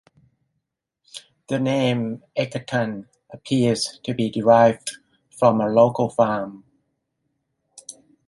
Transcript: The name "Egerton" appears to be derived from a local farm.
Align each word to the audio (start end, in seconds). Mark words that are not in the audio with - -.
The 1.47 1.59
name 1.59 2.23
"Egerton" 2.35 3.07
appears 3.29 3.99
to 4.01 4.15
be 4.15 4.31
derived 4.31 4.97
from 5.29 5.61
a 5.61 5.69
local 5.69 6.09
farm. 6.09 6.63